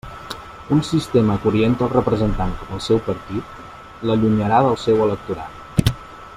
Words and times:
Un 0.71 0.83
sistema 0.83 1.39
que 1.41 1.47
oriente 1.51 1.85
el 1.87 1.91
representant 1.97 2.57
cap 2.63 2.73
al 2.79 2.83
seu 2.87 3.03
partit 3.11 4.09
l'allunyarà 4.09 4.67
del 4.69 4.81
seu 4.89 5.07
electorat. 5.09 5.97